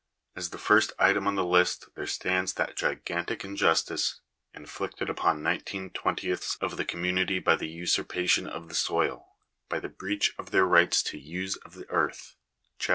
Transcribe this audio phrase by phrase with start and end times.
[0.35, 4.19] As the first item on the list there stands that gigantic injustice
[4.51, 9.35] inflicted upon nineteen twentieths of the community by die usurpation of the soil—
[9.69, 12.35] by the breach of their rights to the use of the earth
[12.79, 12.89] (Chap.